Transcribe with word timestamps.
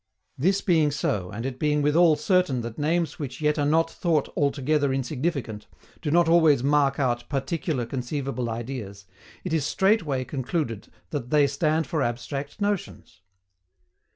This 0.35 0.61
being 0.61 0.89
so, 0.89 1.29
and 1.29 1.45
it 1.45 1.59
being 1.59 1.83
withal 1.83 2.15
certain 2.15 2.61
that 2.61 2.79
names 2.79 3.19
which 3.19 3.39
yet 3.39 3.59
are 3.59 3.67
not 3.67 3.87
thought 3.91 4.33
altogether 4.35 4.91
insignificant 4.91 5.67
do 6.01 6.09
not 6.09 6.27
always 6.27 6.63
mark 6.63 6.99
out 6.99 7.29
PARTICULAR 7.29 7.85
conceivable 7.85 8.49
ideas, 8.49 9.05
it 9.43 9.53
is 9.53 9.63
straightway 9.63 10.23
concluded 10.25 10.87
that 11.11 11.29
THEY 11.29 11.45
STAND 11.45 11.85
FOR 11.85 12.01
ABSTRACT 12.01 12.59
NOTIONS. 12.59 13.21